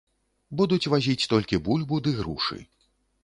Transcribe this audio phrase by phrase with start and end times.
[0.61, 2.59] Будуць вазіць толькі бульбу ды грушы.